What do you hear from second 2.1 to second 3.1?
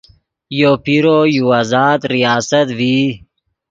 ریاست ڤئی